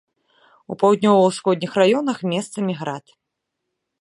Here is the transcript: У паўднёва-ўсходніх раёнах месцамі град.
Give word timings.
У 0.71 0.77
паўднёва-ўсходніх 0.83 1.71
раёнах 1.83 2.17
месцамі 2.33 2.73
град. 2.81 3.05